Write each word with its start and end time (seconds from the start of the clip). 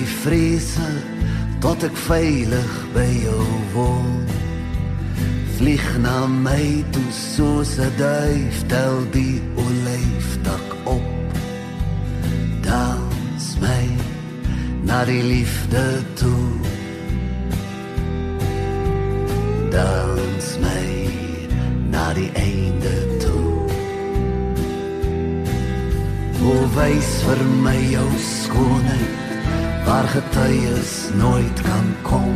my 0.00 0.06
vrese 0.24 0.88
tot 1.60 1.82
ek 1.84 1.96
veilig 2.06 2.76
by 2.94 3.08
jou 3.20 3.46
woon. 3.74 4.22
Vlieg 5.58 5.84
na 6.00 6.24
my 6.26 6.84
toe 6.94 7.10
soos 7.12 7.76
'n 7.76 7.92
duif 8.00 8.56
tel 8.72 8.96
die 9.12 9.42
olyfdak 9.64 10.68
op. 10.96 11.08
Dans 12.64 13.46
my 13.60 13.84
na 14.88 15.04
die 15.04 15.22
liefde 15.22 15.84
toe. 16.14 16.48
Dans 19.70 20.46
my 20.64 20.88
na 21.92 22.14
die 22.14 22.32
einde 22.32 22.96
toe. 23.20 23.52
O 26.40 26.52
wys 26.76 27.10
vir 27.26 27.40
my 27.64 27.80
jou 27.96 28.10
skoonheid 28.16 29.19
waar 29.90 30.08
getuies 30.08 31.08
nooit 31.14 31.60
kan 31.60 31.86
kom. 32.02 32.34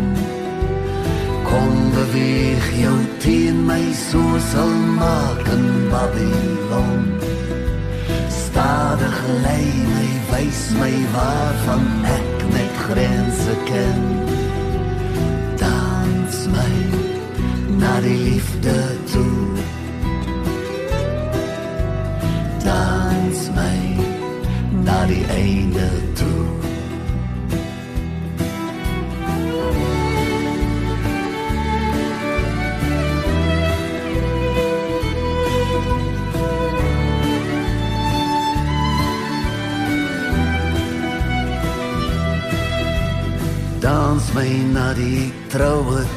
Kom 1.43 1.91
beweeg 1.91 2.67
jou 2.81 2.99
teen 3.19 3.65
my 3.67 3.85
soos 4.09 4.49
'n 4.55 4.95
maak 4.99 5.47
in 5.57 5.67
Babylon. 5.93 7.03
Stadig 8.43 9.17
lei 9.45 9.67
my 9.95 10.11
wys 10.31 10.61
my 10.81 10.95
waarvan 11.15 11.87
ek 12.19 12.37
net 12.55 12.75
grense 12.87 13.55
ken. 13.71 14.03
Dans 15.65 16.37
my 16.57 16.75
na 17.81 17.95
die 18.01 18.21
liefde 18.29 18.79
toe. 19.13 19.43
Dans 22.69 23.39
my 23.59 23.79
na 24.87 24.99
die 25.07 25.25
einde 25.43 25.89
toe. 26.19 26.44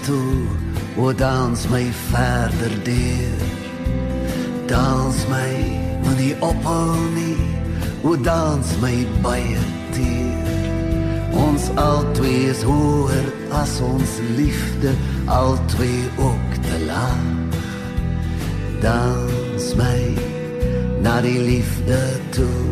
Toe 0.07 0.47
o 0.97 1.13
dans 1.13 1.67
my 1.69 1.85
verder 2.11 2.73
deur. 2.87 3.39
Dans 4.67 5.15
my 5.33 5.55
moenie 6.03 6.35
ophou 6.39 6.95
nie 7.15 7.43
o 8.03 8.15
dans 8.15 8.67
my 8.81 9.03
baie 9.23 9.59
teer. 9.91 10.47
Ons 11.45 11.67
altwee 11.75 12.47
is 12.53 12.63
hoër 12.63 13.27
as 13.61 13.73
ons 13.83 14.13
liefde 14.39 14.95
altwee 15.25 16.07
ook 16.29 16.51
te 16.67 16.79
laag. 16.87 17.27
Dans 18.81 19.65
my 19.75 20.01
na 21.03 21.19
die 21.21 21.39
liefde 21.49 21.99
toe. 22.31 22.63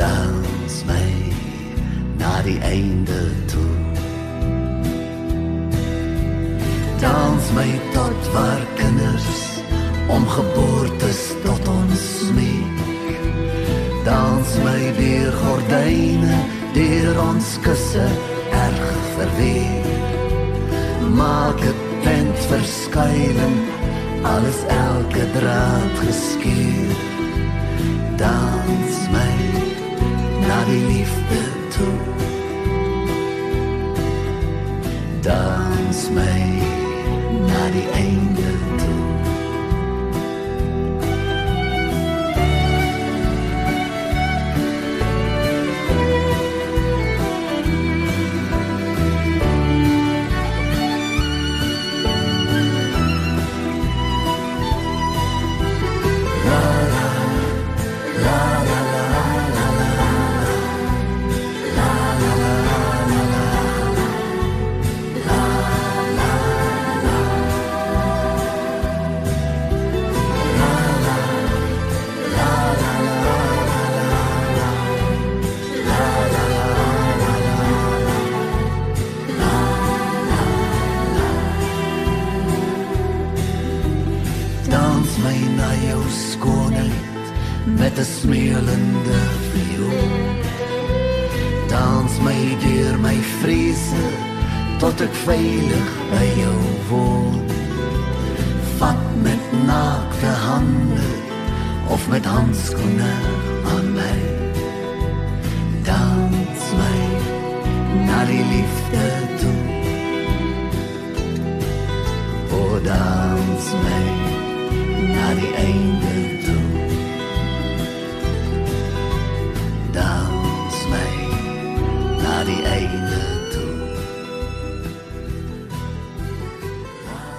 Dans 0.00 0.74
my 0.88 1.12
na 2.18 2.40
die 2.48 2.58
einde 2.64 3.20
toe. 3.46 3.55
Dans 7.00 7.52
my 7.52 7.80
tot 7.92 8.32
waar 8.32 8.66
kinders 8.74 9.60
om 10.08 10.28
geboortes 10.28 11.34
tot 11.44 11.68
ons 11.68 12.02
smeek. 12.18 12.78
Dans 14.04 14.48
my 14.64 14.92
deur 14.96 15.32
gordyne, 15.42 16.38
deur 16.72 17.20
ons 17.20 17.58
kusse 17.64 18.06
erg 18.64 18.86
verweer. 19.16 19.90
Maak 21.18 21.60
'n 21.60 21.76
tent 22.04 22.38
verskuiling, 22.50 23.58
alles 24.22 24.60
elke 24.68 25.24
draad 25.36 25.94
geskeur. 26.04 26.96
Dans 28.16 28.94
my 29.12 29.36
na 30.48 30.58
die 30.64 30.84
liefde 30.92 31.42
toe. 31.74 32.00
Dans 35.22 36.10
my 36.10 36.75
na 37.56 37.70
die 37.72 38.95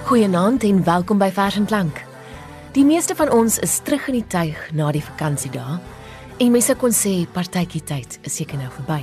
Goeienaand 0.08 0.62
en 0.64 0.78
welkom 0.84 1.18
by 1.20 1.26
Vers 1.36 1.58
en 1.60 1.66
Klank. 1.68 1.98
Die 2.72 2.84
meeste 2.84 3.12
van 3.14 3.28
ons 3.28 3.58
is 3.60 3.74
terug 3.84 4.06
in 4.08 4.14
die 4.16 4.26
tuig 4.32 4.56
na 4.72 4.86
die 4.88 5.02
vakansiedae 5.04 5.74
en 6.40 6.54
mense 6.54 6.72
kon 6.80 6.94
sê 6.96 7.12
partytjie 7.34 7.82
tyd 7.84 8.16
is 8.24 8.38
seker 8.40 8.56
nou 8.56 8.70
verby. 8.72 9.02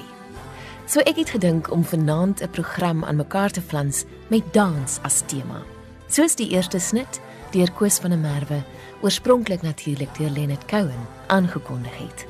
So 0.90 1.06
ek 1.06 1.20
het 1.22 1.36
gedink 1.36 1.70
om 1.70 1.84
vanaand 1.86 2.42
'n 2.42 2.50
program 2.50 3.04
aan 3.06 3.22
mekaar 3.22 3.54
te 3.54 3.62
flans 3.62 4.06
met 4.34 4.42
dans 4.54 4.98
as 5.04 5.22
tema. 5.28 5.62
Soos 6.10 6.36
die 6.36 6.50
eerste 6.50 6.80
snit 6.80 7.22
deur 7.52 7.72
Koos 7.72 8.00
van 8.00 8.10
der 8.10 8.20
Merwe, 8.20 8.64
oorspronklik 9.02 9.62
natuurlik 9.62 10.18
deur 10.18 10.30
Lenet 10.30 10.66
Cohen 10.66 11.06
aangekondig 11.28 11.98
het. 11.98 12.26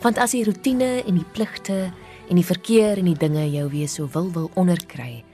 Want 0.00 0.18
as 0.18 0.30
die 0.30 0.44
rotine 0.44 1.04
en 1.06 1.14
die 1.14 1.30
pligte 1.32 1.92
en 2.28 2.34
die 2.34 2.50
verkeer 2.50 2.98
en 2.98 3.04
die 3.04 3.18
dinge 3.18 3.50
jou 3.50 3.70
weer 3.70 3.88
so 3.88 4.08
wil 4.12 4.32
wil 4.32 4.50
onderkry, 4.54 5.24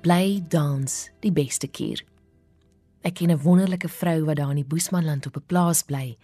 bly 0.00 0.42
dans 0.48 1.10
die 1.20 1.32
beste 1.32 1.66
keer. 1.66 2.07
Ek 3.02 3.14
ken 3.14 3.30
'n 3.30 3.42
wonderlike 3.42 3.88
vrou 3.88 4.24
wat 4.24 4.36
daar 4.36 4.50
in 4.50 4.62
die 4.62 4.64
Boesmanland 4.64 5.26
op 5.26 5.36
'n 5.36 5.46
plaas 5.46 5.82
bly 5.82 6.18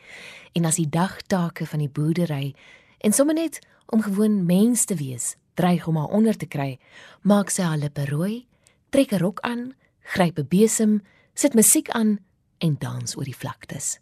en 0.53 0.65
as 0.65 0.76
die 0.76 0.88
dagtake 0.88 1.67
van 1.67 1.79
die 1.79 1.88
boerdery 1.88 2.55
en 2.99 3.12
sommer 3.12 3.35
net 3.35 3.59
om 3.87 4.03
gewoon 4.03 4.47
mens 4.47 4.85
te 4.85 4.94
wees, 4.94 5.37
dreig 5.55 5.87
om 5.87 5.97
haar 5.97 6.09
onder 6.09 6.37
te 6.37 6.47
kry, 6.47 6.79
maak 7.23 7.50
sy 7.50 7.62
haar 7.62 7.76
lippe 7.76 8.05
rooi, 8.05 8.47
trek 8.91 9.12
'n 9.12 9.19
rok 9.19 9.41
aan, 9.41 9.75
gryp 10.03 10.38
'n 10.38 10.49
besem, 10.49 11.03
sit 11.35 11.55
musiek 11.55 11.91
aan 11.91 12.19
en 12.59 12.77
dans 12.79 13.17
oor 13.17 13.25
die 13.25 13.37
vlaktes. 13.37 13.99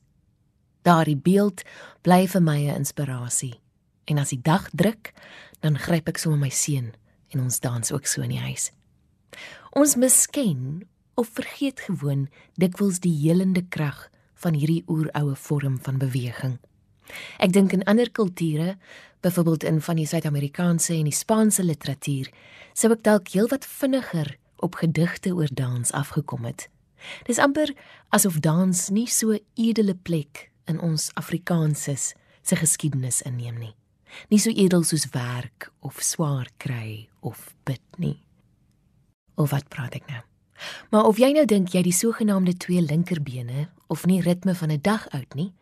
Daardie 0.83 1.17
beeld 1.17 1.63
bly 2.03 2.27
vir 2.29 2.43
my 2.43 2.59
'n 2.69 2.77
inspirasie. 2.77 3.61
En 4.05 4.19
as 4.19 4.29
die 4.29 4.43
dag 4.43 4.69
druk, 4.71 5.13
dan 5.61 5.79
gryp 5.79 6.09
ek 6.09 6.19
sommer 6.19 6.39
my 6.39 6.51
seun 6.51 6.93
en 7.29 7.41
ons 7.41 7.61
dans 7.61 7.93
ook 7.93 8.07
so 8.07 8.23
in 8.23 8.29
die 8.29 8.39
huis. 8.39 8.71
Ons 9.71 9.97
misken 9.97 10.83
of 11.15 11.29
vergeet 11.33 11.81
gewoon 11.81 12.29
dikwels 12.61 13.01
die 13.05 13.15
helende 13.25 13.63
krag 13.69 14.09
van 14.43 14.55
hierdie 14.59 14.83
oeroue 14.89 15.37
vorm 15.37 15.79
van 15.83 15.99
beweging. 15.99 16.59
Ek 17.39 17.53
dink 17.53 17.73
in 17.73 17.85
ander 17.85 18.11
kulture, 18.11 18.77
byvoorbeeld 19.21 19.65
in 19.65 19.81
van 19.81 19.99
die 20.01 20.07
Suid-Amerikaanse 20.07 20.95
en 20.95 21.11
die 21.11 21.17
Spaanse 21.17 21.65
literatuur, 21.65 22.31
sou 22.75 22.93
ek 22.95 23.05
dalk 23.07 23.33
heelwat 23.35 23.67
vinniger 23.69 24.37
op 24.63 24.79
gedigte 24.81 25.35
oor 25.35 25.51
dans 25.53 25.93
afgekom 25.93 26.47
het. 26.49 26.69
Dis 27.27 27.39
amper 27.43 27.75
asof 28.15 28.41
dans 28.43 28.89
nie 28.95 29.09
so 29.11 29.37
edele 29.59 29.95
plek 29.95 30.49
in 30.71 30.81
ons 30.81 31.11
Afrikaanses 31.19 32.13
se 32.43 32.59
geskiedenis 32.59 33.23
inneem 33.27 33.59
nie. 33.59 33.75
Nie 34.31 34.41
so 34.43 34.51
edel 34.51 34.85
soos 34.87 35.09
werk 35.15 35.71
of 35.81 36.03
swaar 36.05 36.51
kry 36.63 37.09
of 37.21 37.51
bid 37.65 37.83
nie. 37.99 38.19
Of 39.35 39.51
wat 39.55 39.71
praat 39.73 39.97
ek 39.99 40.07
nou? 40.11 40.23
Maar 40.91 41.05
of 41.05 41.19
jy 41.19 41.33
nou 41.33 41.45
dink 41.45 41.69
jy 41.69 41.83
die 41.83 41.93
sogenaamde 41.93 42.57
twee 42.57 42.83
linkerbene 42.83 43.69
of 43.87 44.07
nie 44.07 44.21
ritme 44.21 44.55
van 44.55 44.71
'n 44.71 44.81
dag 44.81 45.09
oud 45.11 45.35
nie, 45.35 45.53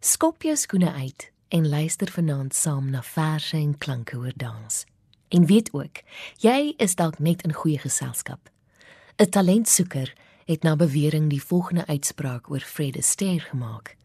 skop 0.00 0.42
jou 0.42 0.56
skoene 0.56 0.92
uit 0.92 1.30
en 1.48 1.68
luister 1.68 2.10
vanaand 2.10 2.54
saam 2.54 2.90
na 2.90 3.02
verse 3.02 3.56
en 3.56 3.78
klanke 3.78 4.16
oor 4.16 4.32
dans. 4.36 4.84
En 5.28 5.46
weet 5.46 5.72
ook, 5.72 6.02
jy 6.38 6.74
is 6.76 6.94
dalk 6.94 7.18
net 7.18 7.42
in 7.42 7.52
goeie 7.52 7.78
geselskap. 7.78 8.50
'n 9.16 9.30
Talentsoeker 9.30 10.12
het 10.44 10.62
na 10.62 10.76
bewering 10.76 11.30
die 11.30 11.42
volgende 11.42 11.86
uitspraak 11.86 12.50
oor 12.50 12.60
Fred 12.60 12.96
Astaire 12.96 13.40
gemaak. 13.40 13.96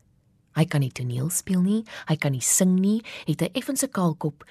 Hy 0.52 0.66
kan 0.66 0.80
nie 0.80 0.92
toneel 0.92 1.30
speel 1.30 1.62
nie, 1.62 1.84
hy 2.06 2.16
kan 2.16 2.32
nie 2.32 2.42
sing 2.42 2.80
nie, 2.80 3.02
het 3.26 3.42
'n 3.42 3.54
effense 3.54 3.88
kaalkop, 3.88 4.44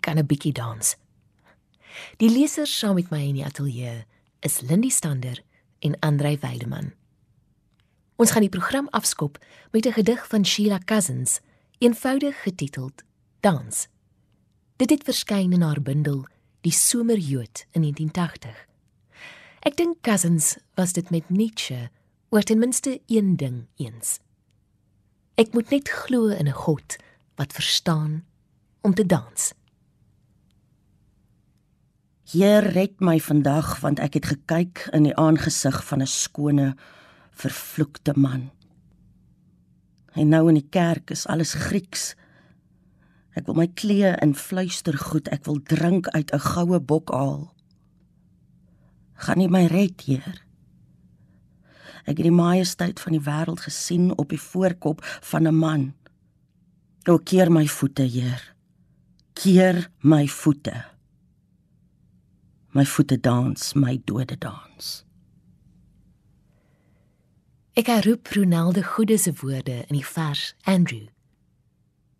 kan 0.00 0.18
'n 0.18 0.26
bietjie 0.26 0.52
dans. 0.52 0.96
Die 2.16 2.30
lesers 2.30 2.78
saam 2.78 2.94
met 2.94 3.10
my 3.10 3.22
in 3.28 3.34
die 3.34 3.44
ateljee 3.44 4.04
is 4.44 4.60
Lindy 4.60 4.88
Stander 4.88 5.42
en 5.78 5.98
Andrei 5.98 6.38
Weideman. 6.38 6.92
Ons 8.16 8.30
gaan 8.30 8.44
die 8.44 8.52
program 8.52 8.88
afskop 8.90 9.38
met 9.70 9.86
'n 9.86 9.92
gedig 9.92 10.26
van 10.26 10.44
Sheila 10.46 10.78
Cousins, 10.84 11.40
eenvoudig 11.78 12.42
getiteld 12.42 13.02
Dans. 13.40 13.88
Dit 14.76 14.90
het 14.90 15.04
verskyn 15.04 15.52
in 15.52 15.60
haar 15.60 15.82
bundel 15.82 16.26
Die 16.60 16.72
Somerjood 16.72 17.66
in 17.70 17.80
1980. 17.80 18.66
Ek 19.60 19.76
dink 19.76 19.96
Cousins 20.00 20.56
was 20.74 20.92
dit 20.92 21.10
met 21.10 21.28
Nietzsche 21.28 21.90
oor 22.28 22.42
ten 22.42 22.58
minste 22.58 23.00
een 23.06 23.36
ding 23.36 23.66
eens. 23.76 24.18
Ek 25.34 25.52
moet 25.52 25.70
net 25.70 25.88
glo 25.88 26.26
in 26.26 26.48
'n 26.48 26.52
God 26.52 26.96
wat 27.34 27.52
verstaan 27.52 28.26
om 28.80 28.94
te 28.94 29.06
dans. 29.06 29.54
Heer 32.24 32.64
red 32.72 33.02
my 33.04 33.18
vandag 33.20 33.82
want 33.82 34.00
ek 34.00 34.14
het 34.16 34.26
gekyk 34.30 34.86
in 34.96 35.04
die 35.04 35.16
aangesig 35.20 35.82
van 35.84 36.00
'n 36.00 36.08
skone 36.08 36.68
vervloekte 37.36 38.12
man. 38.16 38.50
En 40.14 40.28
nou 40.28 40.48
in 40.48 40.54
die 40.54 40.68
kerk 40.70 41.10
is 41.10 41.26
alles 41.26 41.52
Grieks. 41.52 42.14
Ek 43.36 43.46
wil 43.46 43.54
my 43.54 43.66
klee 43.66 44.16
in 44.22 44.34
fluistergoed, 44.34 45.28
ek 45.28 45.44
wil 45.44 45.60
drink 45.62 46.08
uit 46.08 46.32
'n 46.32 46.38
goue 46.40 46.80
bokaal. 46.80 47.52
Gaan 49.14 49.38
nie 49.38 49.48
my 49.48 49.66
red, 49.66 50.00
Heer. 50.00 50.44
Ek 52.06 52.16
het 52.16 52.24
die 52.24 52.30
majesteit 52.30 53.00
van 53.00 53.12
die 53.12 53.24
wêreld 53.24 53.60
gesien 53.60 54.16
op 54.16 54.28
die 54.28 54.40
voorkop 54.40 55.04
van 55.04 55.46
'n 55.46 55.54
man. 55.54 55.94
O 57.06 57.18
keer 57.18 57.52
my 57.52 57.66
voete, 57.66 58.02
Heer. 58.02 58.54
Keer 59.34 59.90
my 60.00 60.26
voete 60.28 60.93
my 62.74 62.84
voete 62.84 63.20
dans 63.20 63.74
my 63.74 64.00
dode 64.04 64.34
dans. 64.38 65.04
Ek 67.78 67.86
herroep 67.86 68.26
Ronaldo 68.34 68.82
Goede 68.82 69.18
se 69.18 69.30
woorde 69.38 69.84
in 69.86 69.94
die 69.94 70.06
vers 70.06 70.54
Andrew. 70.66 71.06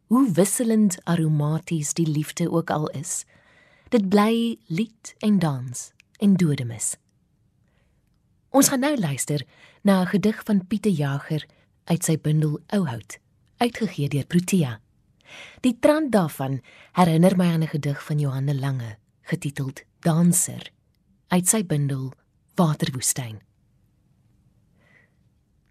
Hoe 0.06 0.31
wisselend 0.31 1.01
aromaties 1.11 1.91
die 1.99 2.06
liefde 2.06 2.47
ook 2.51 2.71
al 2.71 2.87
is, 2.95 3.25
dit 3.91 4.06
bly 4.09 4.59
lied 4.67 5.15
en 5.27 5.41
dans 5.43 5.91
en 6.23 6.37
dodemis. 6.39 6.95
Ons 8.55 8.71
gaan 8.71 8.87
nou 8.87 8.95
luister 8.95 9.43
na 9.83 10.03
'n 10.03 10.07
gedig 10.07 10.43
van 10.45 10.67
Pieter 10.67 10.93
Jager 10.93 11.47
uit 11.85 12.05
sy 12.05 12.19
bundel 12.19 12.61
Ouhout, 12.67 13.19
uitgegee 13.57 14.09
deur 14.09 14.27
Protea. 14.27 14.81
Die 15.61 15.77
trant 15.81 16.12
daarvan 16.12 16.61
herinner 16.93 17.37
my 17.37 17.45
aan 17.45 17.62
'n 17.62 17.75
gedig 17.75 18.05
van 18.05 18.19
Johanne 18.19 18.55
Lange, 18.55 18.99
getiteld 19.23 19.83
danser 20.05 20.69
uit 21.33 21.49
sy 21.49 21.62
bundel 21.65 22.11
Waterwoestyn. 22.61 23.39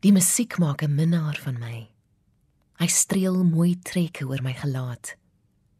Die 0.01 0.11
musiek 0.11 0.57
maak 0.57 0.81
'n 0.81 0.95
minnaar 0.95 1.37
van 1.43 1.59
my. 1.59 1.89
Hy 2.81 2.87
streel 2.87 3.43
mooi 3.43 3.79
trekke 3.79 4.25
oor 4.25 4.41
my 4.41 4.53
gelaat. 4.53 5.15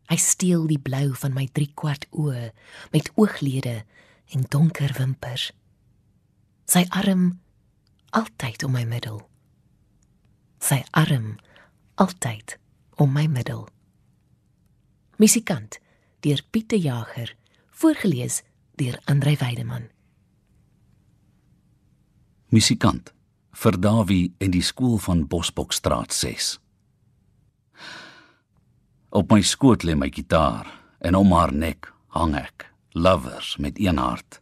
Hy 0.08 0.16
steel 0.16 0.68
die 0.68 0.80
blou 0.80 1.16
van 1.16 1.34
my 1.34 1.48
driekwart 1.48 2.06
oë 2.12 2.54
met 2.92 3.12
ooglede 3.16 3.86
en 4.30 4.46
donker 4.50 4.94
wimpers. 4.98 5.52
Sy 6.66 6.86
arm 6.90 7.42
altyd 8.10 8.64
om 8.64 8.72
my 8.72 8.86
middel. 8.86 9.30
Sy 10.60 10.84
arm 10.92 11.40
altyd 11.96 12.60
om 12.96 13.14
my 13.14 13.26
middel. 13.28 13.68
Musikant 15.18 15.80
deur 16.20 16.42
Pieter 16.52 16.78
Jager 16.78 17.36
voorgeles 17.84 18.44
deur 18.76 18.98
Andrei 19.06 19.36
Weideman. 19.38 19.90
Musikant 22.50 23.12
vir 23.54 23.78
Dawie 23.78 24.32
en 24.42 24.54
die 24.54 24.64
skool 24.66 24.98
van 24.98 25.28
Bosbokstraat 25.30 26.14
6. 26.14 26.56
Op 29.14 29.30
my 29.30 29.44
skoot 29.46 29.86
lê 29.86 29.94
my 29.98 30.10
gitaar 30.10 30.72
en 31.06 31.18
om 31.20 31.36
haar 31.38 31.54
nek 31.54 31.92
hang 32.18 32.34
ek, 32.38 32.66
lovers 32.98 33.58
met 33.62 33.78
een 33.78 34.02
hart, 34.02 34.40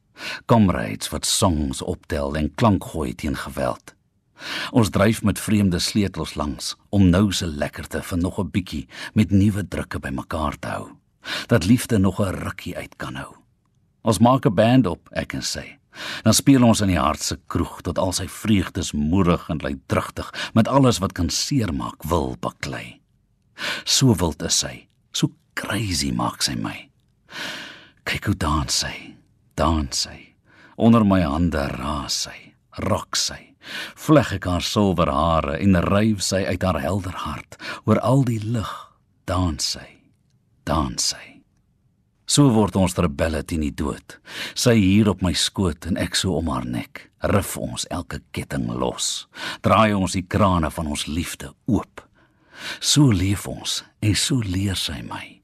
comrades 0.47 1.11
wat 1.11 1.27
songs 1.27 1.83
optel 1.83 2.37
en 2.39 2.47
klank 2.55 2.87
gooi 2.93 3.11
teen 3.15 3.35
geweld. 3.35 3.95
Ons 4.71 4.89
dryf 4.95 5.21
met 5.27 5.39
vreemde 5.39 5.79
sleutels 5.79 6.37
langs 6.39 6.75
om 6.89 7.09
nou 7.11 7.33
se 7.35 7.45
lekkerte 7.45 7.99
van 8.03 8.19
nog 8.19 8.39
'n 8.39 8.49
bietjie 8.51 8.87
met 9.13 9.31
nuwe 9.31 9.67
drukke 9.67 9.99
bymekaar 9.99 10.59
te 10.59 10.67
hou 10.67 10.89
dat 11.47 11.65
liefde 11.65 11.97
nog 11.97 12.19
'n 12.19 12.33
rukkie 12.33 12.77
uit 12.77 12.95
kan 12.95 13.15
hou. 13.15 13.40
Ons 14.01 14.19
maak 14.19 14.45
'n 14.45 14.55
band 14.55 14.87
op, 14.87 15.09
ek 15.11 15.33
en 15.33 15.41
sy. 15.41 15.77
Dan 16.23 16.33
speel 16.33 16.63
ons 16.63 16.81
in 16.81 16.87
die 16.87 16.99
hart 16.99 17.21
se 17.21 17.37
kroeg 17.47 17.81
tot 17.81 17.97
al 17.97 18.13
sy 18.13 18.27
vreugdes 18.27 18.91
moerig 18.93 19.49
en 19.49 19.57
luidrugtig 19.57 20.51
met 20.53 20.67
alles 20.67 20.99
wat 20.99 21.13
kan 21.13 21.29
seermaak 21.29 22.03
wil 22.03 22.37
baklei. 22.39 23.01
So 23.83 24.15
wild 24.15 24.41
is 24.41 24.59
sy, 24.59 24.87
so 25.11 25.31
crazy 25.53 26.11
maak 26.11 26.41
sy 26.41 26.55
my. 26.55 26.89
Kyk 28.05 28.25
hoe 28.25 28.35
dans 28.35 28.73
sy, 28.73 29.15
dans 29.55 29.97
sy. 29.97 30.35
Onder 30.77 31.03
my 31.05 31.21
hande 31.21 31.67
raas 31.67 32.13
sy, 32.13 32.53
rok 32.71 33.15
sy. 33.15 33.55
Vleg 33.95 34.33
ek 34.33 34.45
haar 34.45 34.61
silwer 34.61 35.11
hare 35.11 35.59
en 35.59 35.75
ryf 35.75 36.21
sy 36.21 36.45
uit 36.45 36.63
haar 36.63 36.81
helder 36.81 37.13
hart 37.13 37.57
oor 37.85 37.99
al 37.99 38.23
die 38.23 38.39
lig, 38.39 38.71
dans 39.25 39.63
sy 39.63 40.01
dans 40.65 41.11
sy. 41.11 41.30
So 42.31 42.47
word 42.55 42.77
ons 42.79 42.93
rebelle 42.95 43.41
teen 43.43 43.65
die 43.65 43.73
dood. 43.75 44.15
Sy 44.55 44.77
hier 44.77 45.09
op 45.11 45.23
my 45.25 45.33
skoot 45.35 45.83
en 45.89 45.97
ek 45.99 46.15
so 46.15 46.37
om 46.39 46.47
haar 46.53 46.63
nek. 46.63 47.09
Rif 47.27 47.57
ons 47.59 47.83
elke 47.91 48.21
ketting 48.31 48.69
los. 48.71 49.25
Draai 49.65 49.91
ons 49.97 50.15
die 50.15 50.23
krane 50.23 50.69
van 50.71 50.87
ons 50.93 51.09
liefde 51.11 51.49
oop. 51.67 51.99
So 52.79 53.11
leef 53.11 53.49
ons 53.51 53.81
en 53.99 54.15
so 54.15 54.39
leer 54.45 54.79
sy 54.79 55.01
my. 55.09 55.41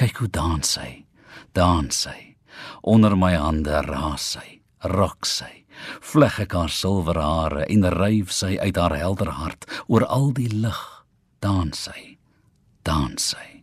Kyk 0.00 0.24
hoe 0.24 0.30
dans 0.34 0.72
sy. 0.74 1.04
Dans 1.54 1.94
sy. 1.94 2.16
Onder 2.82 3.14
my 3.14 3.36
hande 3.38 3.84
raas 3.86 4.32
sy. 4.34 4.58
Rok 4.82 5.28
sy. 5.30 5.52
Vleg 6.10 6.40
ek 6.42 6.56
haar 6.58 6.74
silwer 6.74 7.20
hare 7.22 7.68
en 7.70 7.86
ryf 7.94 8.34
sy 8.34 8.56
uit 8.58 8.74
haar 8.74 8.96
helder 8.98 9.30
hart 9.38 9.68
oor 9.86 10.08
al 10.10 10.32
die 10.34 10.50
lig. 10.50 10.82
Dans 11.44 11.86
sy. 11.86 12.18
Dans 12.82 13.30
sy. 13.30 13.57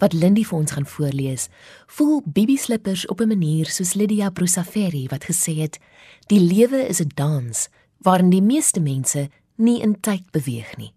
Wat 0.00 0.12
Lindy 0.16 0.44
vir 0.48 0.58
ons 0.58 0.72
gaan 0.72 0.86
voorlees, 0.86 1.48
voel 1.86 2.22
Bibi 2.24 2.56
Slippers 2.56 3.06
op 3.06 3.20
'n 3.20 3.28
manier 3.28 3.66
soos 3.66 3.94
Lydia 3.94 4.30
Brusaferi 4.30 5.06
wat 5.08 5.24
gesê 5.24 5.54
het: 5.56 5.78
"Die 6.26 6.40
lewe 6.40 6.88
is 6.88 7.00
'n 7.00 7.12
dans 7.14 7.68
waarin 7.98 8.30
die 8.30 8.42
meeste 8.42 8.80
mense 8.80 9.28
nie 9.56 9.80
in 9.80 10.00
tyd 10.00 10.30
beweeg 10.30 10.76
nie." 10.76 10.92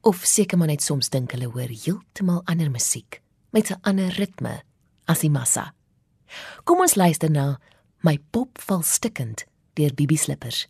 Of 0.00 0.20
seker 0.24 0.58
maar 0.58 0.66
net 0.66 0.82
soms 0.82 1.08
dink 1.08 1.32
hulle 1.32 1.46
hoor 1.46 1.68
heeltemal 1.84 2.42
ander 2.44 2.70
musiek 2.70 3.20
met 3.50 3.70
'n 3.70 3.78
ander 3.82 4.08
ritme 4.08 4.62
as 5.04 5.20
die 5.20 5.30
massa. 5.30 5.74
Kom 6.64 6.80
ons 6.80 6.94
luister 6.94 7.30
na 7.30 7.58
My 8.02 8.18
pop 8.30 8.60
val 8.60 8.82
stikkend 8.82 9.44
deur 9.74 9.94
Bibi 9.94 10.16
Slippers. 10.16 10.68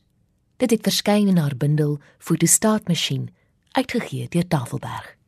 Dit 0.56 0.70
het 0.70 0.82
verskyn 0.82 1.28
in 1.28 1.36
haar 1.36 1.56
bundel 1.56 1.98
Fotostaatmasjien 2.18 3.30
uitgegee 3.72 4.28
deur 4.28 4.48
Tafelberg. 4.48 5.19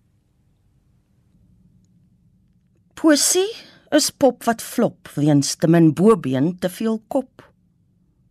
Poesie 3.03 3.51
is 3.91 4.13
pop 4.15 4.45
wat 4.47 4.61
flop 4.63 5.09
weens 5.19 5.57
te 5.59 5.67
min 5.67 5.89
bobeen 5.99 6.53
te 6.63 6.69
veel 6.71 7.01
kop. 7.11 7.43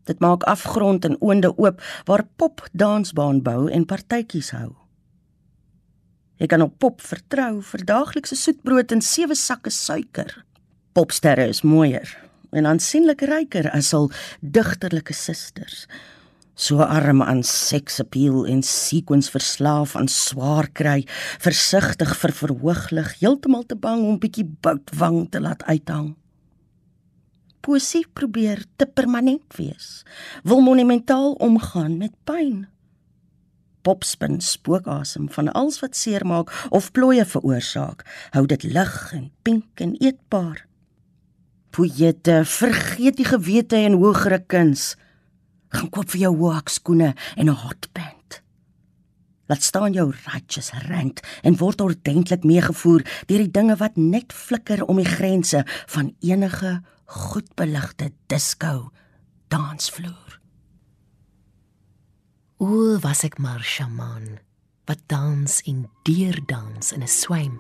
Dit 0.08 0.22
maak 0.24 0.46
afgrond 0.48 1.04
en 1.04 1.18
oonde 1.20 1.50
oop 1.58 1.82
waar 2.08 2.24
pop 2.40 2.64
dansbaan 2.72 3.42
bou 3.44 3.66
en 3.68 3.84
partytjies 3.86 4.54
hou. 4.56 4.70
Ek 6.40 6.54
kan 6.54 6.64
op 6.64 6.78
pop 6.80 7.04
vertrou 7.04 7.60
vir 7.74 7.84
daaglikse 7.90 8.40
soetbrood 8.40 8.96
en 8.96 9.04
sewe 9.04 9.36
sakke 9.36 9.76
suiker. 9.76 10.32
Popsterre 10.96 11.50
is 11.52 11.66
mooier 11.68 12.16
en 12.56 12.72
aansienlik 12.72 13.28
ryker 13.28 13.68
as 13.76 13.92
al 13.92 14.08
digterlike 14.40 15.12
susters. 15.12 15.84
So 16.62 16.86
arm 16.86 17.24
aan 17.26 17.42
seksappeal 17.48 18.46
en 18.46 18.62
sequence 18.62 19.32
verslaaf 19.34 19.96
aan 19.98 20.10
swaar 20.12 20.70
kry, 20.78 21.00
versigtig 21.42 22.14
vir 22.22 22.34
verhooglig, 22.38 23.16
heeltemal 23.22 23.66
te 23.66 23.78
bang 23.80 24.04
om 24.06 24.20
bietjie 24.22 24.46
boutwang 24.46 25.24
te 25.34 25.42
laat 25.42 25.66
uithang. 25.66 26.12
Poesie 27.66 28.06
probeer 28.14 28.62
te 28.78 28.86
permanent 28.86 29.58
wees, 29.58 30.04
wil 30.46 30.62
monumentaal 30.66 31.34
omgaan 31.42 31.98
met 32.02 32.14
pyn 32.30 32.68
popspin 33.82 34.42
spookasem 34.42 35.30
van 35.30 35.52
alles 35.52 35.80
wat 35.82 35.96
seermaak 35.98 36.52
of 36.70 36.92
plooie 36.92 37.26
veroorsaak, 37.26 38.06
hou 38.36 38.46
dit 38.46 38.64
lig 38.64 38.98
en 39.18 39.30
pink 39.42 39.82
en 39.84 39.96
eetbaar. 40.00 40.66
Poete, 41.72 42.42
vergeet 42.46 43.18
die 43.18 43.26
gewete 43.26 43.80
en 43.80 43.96
hogere 44.02 44.42
kuns. 44.44 44.96
Gaan 45.72 45.90
koop 45.90 46.10
vir 46.14 46.28
jou 46.28 46.34
hoekskoene 46.38 47.16
en 47.36 47.50
'n 47.50 47.62
hotpant. 47.64 48.42
Laat 49.48 49.64
staan 49.64 49.94
jou 49.94 50.12
righteous 50.12 50.72
rant 50.88 51.20
en 51.44 51.58
word 51.58 51.82
ordentlik 51.82 52.44
meegevoer 52.44 53.04
deur 53.28 53.44
die 53.44 53.52
dinge 53.52 53.76
wat 53.76 53.98
net 53.98 54.34
flikker 54.34 54.86
om 54.86 54.96
die 54.96 55.12
grense 55.18 55.66
van 55.88 56.16
enige 56.20 56.82
goedbeligte 57.06 58.12
disco 58.28 58.92
dansvloer. 59.48 60.40
O, 62.58 62.98
was 63.02 63.24
ek 63.24 63.40
maar 63.42 63.64
shaman 63.64 64.40
wat 64.88 65.04
dans 65.08 65.62
en 65.68 65.90
deur 66.08 66.40
dans 66.46 66.92
in 66.92 67.04
'n 67.04 67.08
swym 67.08 67.60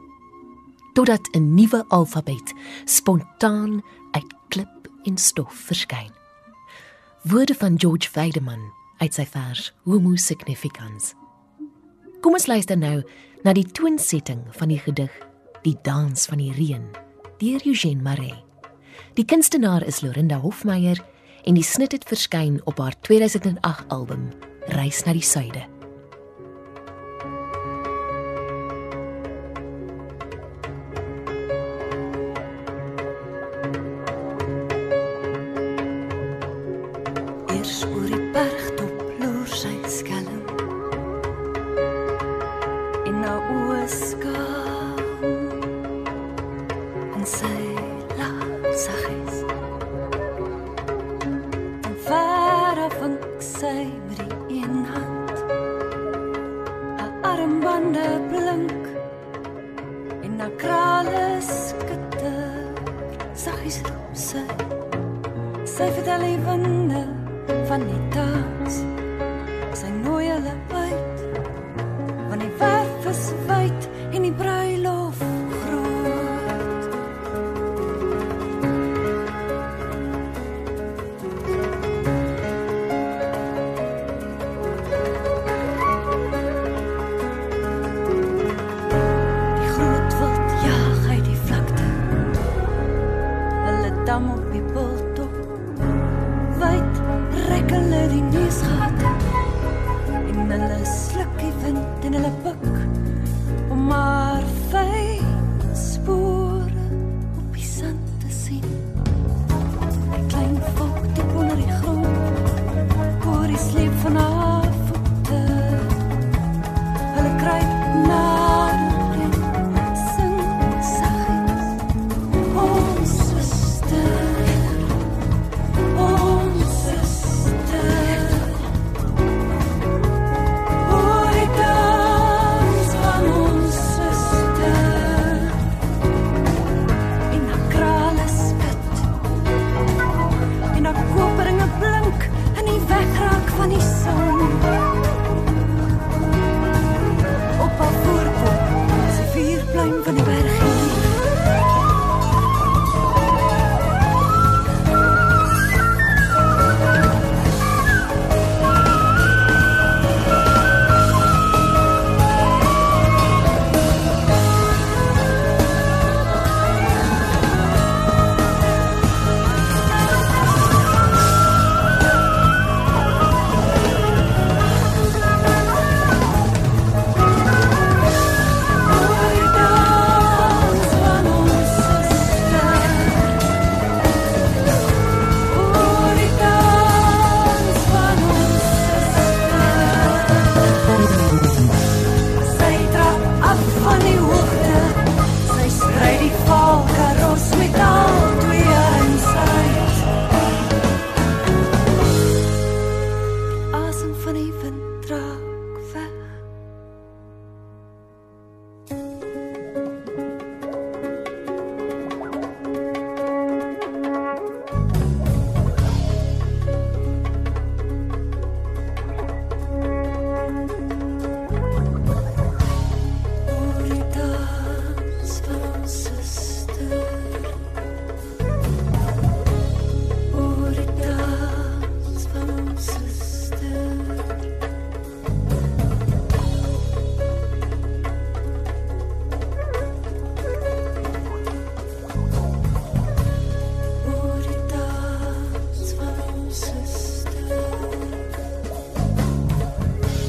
totdat 0.93 1.27
'n 1.35 1.53
nuwe 1.55 1.85
alfabet 1.89 2.53
spontaan 2.85 3.81
uit 4.11 4.33
klip 4.49 4.87
en 5.03 5.17
stof 5.17 5.53
verskyn. 5.53 6.20
Woorde 7.23 7.53
van 7.53 7.79
George 7.79 8.09
Weideman 8.11 8.71
uit 8.97 9.13
sy 9.13 9.27
vers 9.29 9.67
Homo 9.85 10.15
significans. 10.17 11.11
Kom 12.25 12.33
ons 12.33 12.47
luister 12.49 12.79
nou 12.81 13.03
na 13.45 13.53
die 13.53 13.67
toonsetting 13.77 14.39
van 14.57 14.73
die 14.73 14.79
gedig 14.81 15.13
Die 15.61 15.75
dans 15.85 16.25
van 16.25 16.41
die 16.41 16.49
reën 16.55 16.87
deur 17.37 17.61
Eugene 17.69 18.01
Maree. 18.01 18.39
Die 19.13 19.25
kunstenaar 19.25 19.85
is 19.85 20.01
Lorinda 20.01 20.39
Hofmeyer 20.41 20.97
en 21.45 21.59
die 21.59 21.65
snit 21.65 21.93
het 21.93 22.09
verskyn 22.09 22.57
op 22.65 22.81
haar 22.81 22.97
2008 23.05 23.93
album 23.93 24.25
reis 24.73 25.03
na 25.05 25.13
die 25.13 25.25
suide. 25.25 25.61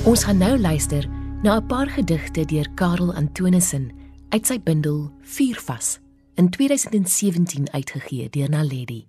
Ons 0.02 0.24
gaan 0.26 0.40
nou 0.42 0.56
luister 0.58 1.04
na 1.42 1.56
'n 1.56 1.66
paar 1.66 1.86
gedigte 1.86 2.44
deur 2.44 2.66
Karel 2.74 3.14
Antonissen 3.14 3.92
uit 4.28 4.46
sy 4.46 4.60
bundel 4.60 5.12
Vuurvas 5.20 5.98
in 6.34 6.50
2017 6.50 7.70
uitgegee 7.72 8.28
deur 8.28 8.50
Naledi. 8.50 9.06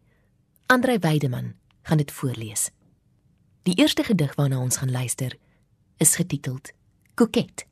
Andrei 0.65 0.99
Weideman 0.99 1.53
gaan 1.81 1.97
dit 1.97 2.11
voorlees. 2.11 2.69
Die 3.63 3.75
eerste 3.75 4.03
gedig 4.03 4.35
waarna 4.35 4.59
ons 4.59 4.77
gaan 4.77 4.91
luister 4.91 5.37
is 5.97 6.15
getiteld 6.15 6.71
Koket. 7.13 7.65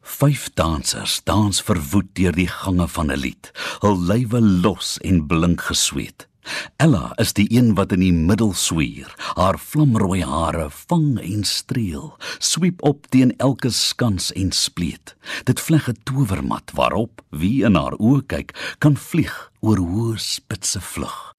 Vyf 0.00 0.50
dansers 0.54 1.20
dans 1.24 1.62
verwoed 1.62 2.12
deur 2.12 2.32
die 2.32 2.48
gange 2.48 2.88
van 2.88 3.06
'n 3.06 3.18
lied, 3.18 3.50
hul 3.80 4.00
lywe 4.00 4.40
los 4.40 4.98
en 4.98 5.26
blink 5.26 5.60
gesweet. 5.60 6.28
Ella 6.76 7.12
is 7.16 7.32
die 7.32 7.46
een 7.50 7.74
wat 7.74 7.92
in 7.92 8.00
die 8.00 8.12
middel 8.12 8.52
swier, 8.52 9.14
haar 9.34 9.58
vlamrooi 9.58 10.22
hare 10.22 10.68
vang 10.70 11.18
en 11.20 11.44
streel, 11.44 12.14
sweep 12.38 12.82
op 12.82 13.06
teen 13.08 13.34
elke 13.38 13.70
skans 13.70 14.32
en 14.32 14.52
spleet. 14.52 15.16
Dit 15.44 15.60
vleg 15.60 15.88
'n 15.88 15.98
towermat 16.04 16.70
waarop 16.74 17.22
wie 17.30 17.64
in 17.64 17.74
haar 17.74 17.96
oë 17.98 18.26
kyk, 18.26 18.76
kan 18.78 18.96
vlieg 18.96 19.50
oor 19.60 19.78
hoë 19.78 20.18
spitse 20.18 20.80
vlug. 20.80 21.34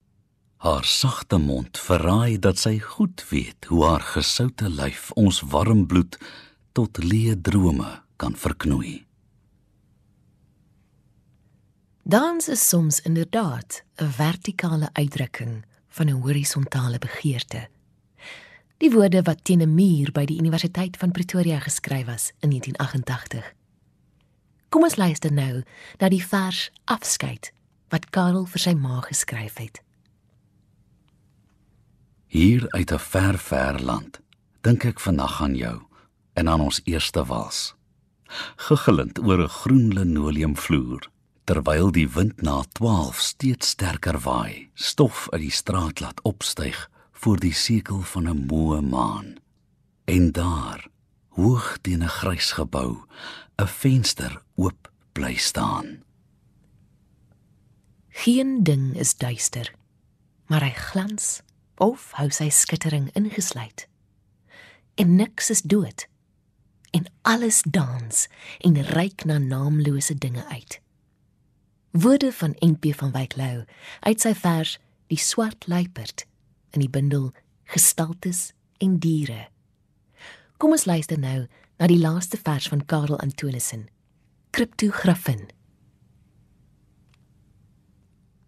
Haar 0.56 0.84
sagte 0.84 1.38
mond 1.38 1.78
verraai 1.78 2.38
dat 2.38 2.58
sy 2.58 2.78
goed 2.80 3.24
weet 3.30 3.68
hoe 3.68 3.84
haar 3.84 4.00
gesoute 4.00 4.68
lyf 4.68 5.10
ons 5.14 5.40
warm 5.40 5.86
bloed 5.86 6.18
tot 6.72 6.98
leë 6.98 7.36
drome 7.42 8.02
kan 8.16 8.34
verknoei. 8.34 9.05
Dans 12.08 12.48
is 12.48 12.68
soms 12.68 13.00
inderdaad 13.00 13.82
'n 13.96 14.10
vertikale 14.10 14.88
uitdrukking 14.92 15.64
van 15.88 16.06
'n 16.06 16.20
horisontale 16.20 16.98
begeerte. 16.98 17.68
Die 18.76 18.90
woorde 18.90 19.22
wat 19.22 19.44
teen 19.44 19.60
'n 19.60 19.74
muur 19.74 20.12
by 20.12 20.24
die 20.24 20.38
Universiteit 20.38 20.96
van 20.96 21.10
Pretoria 21.10 21.58
geskryf 21.58 22.06
was 22.06 22.32
in 22.40 22.48
1988. 22.48 23.54
Kom 24.68 24.82
ons 24.82 24.96
luister 24.96 25.32
nou 25.32 25.62
na 25.98 26.08
die 26.08 26.26
vers 26.26 26.70
Afskeid 26.84 27.52
wat 27.88 28.10
Karel 28.10 28.46
vir 28.46 28.60
sy 28.60 28.72
ma 28.72 29.00
geskryf 29.00 29.56
het. 29.56 29.82
Hier 32.26 32.70
uit 32.70 32.92
'n 32.92 32.98
ver 32.98 33.38
ver 33.38 33.82
land 33.82 34.20
dink 34.60 34.84
ek 34.84 35.00
vannag 35.00 35.42
aan 35.42 35.54
jou 35.54 35.82
en 36.32 36.48
aan 36.48 36.60
ons 36.60 36.80
eerste 36.84 37.24
wals. 37.24 37.74
Gegillend 38.56 39.18
oor 39.18 39.42
'n 39.42 39.48
groen 39.48 39.88
linoleumvloer 39.88 41.14
terwyl 41.46 41.92
die 41.94 42.08
wind 42.10 42.42
na 42.42 42.64
12 42.74 43.20
steeds 43.22 43.68
sterker 43.76 44.18
waai, 44.24 44.68
stof 44.74 45.28
uit 45.30 45.44
die 45.44 45.54
straat 45.54 46.00
laat 46.02 46.20
opstyg 46.26 46.78
voor 47.22 47.38
die 47.38 47.54
sekel 47.54 48.02
van 48.12 48.28
'n 48.28 48.46
moe 48.50 48.80
maan. 48.80 49.36
En 50.04 50.32
daar, 50.32 50.88
hoog 51.28 51.78
teen 51.82 52.02
'n 52.02 52.16
grys 52.18 52.50
gebou, 52.58 53.06
'n 53.62 53.66
venster 53.66 54.42
oop 54.54 54.90
bly 55.12 55.34
staan. 55.34 56.02
Geen 58.08 58.62
ding 58.64 58.96
is 58.96 59.16
duister, 59.16 59.74
maar 60.46 60.62
hy 60.62 60.72
glans 60.72 61.40
of 61.76 62.10
hou 62.12 62.30
sy 62.30 62.48
skittering 62.48 63.10
ingesluit. 63.12 63.88
En 64.94 65.16
niks 65.16 65.50
is 65.50 65.62
dood. 65.62 66.08
En 66.90 67.04
alles 67.22 67.62
dans 67.62 68.28
en 68.58 68.82
reik 68.82 69.24
na 69.24 69.38
naamlose 69.38 70.14
dinge 70.14 70.44
uit. 70.48 70.80
Woorde 71.98 72.32
van 72.32 72.56
NP 72.58 72.94
van 72.94 73.12
Wyk 73.12 73.36
Lou 73.36 73.64
uit 74.00 74.20
sy 74.20 74.34
vers 74.36 74.74
Die 75.08 75.16
swart 75.16 75.64
luiperd 75.66 76.26
in 76.76 76.82
die 76.82 76.90
bundel 76.92 77.30
Gestaltes 77.72 78.50
en 78.84 78.98
diere. 79.00 79.46
Kom 80.60 80.74
ons 80.76 80.84
luister 80.84 81.16
nou 81.16 81.46
na 81.78 81.88
die 81.88 81.96
laaste 81.96 82.36
vers 82.36 82.66
van 82.68 82.82
Karel 82.84 83.16
Antonissen. 83.24 83.86
Kryptografin. 84.52 85.46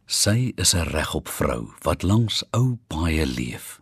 Sy 0.04 0.52
is 0.56 0.74
'n 0.74 0.90
regop 0.92 1.28
vrou 1.28 1.72
wat 1.88 2.02
langs 2.02 2.44
ou 2.52 2.76
paaie 2.88 3.26
leef, 3.26 3.80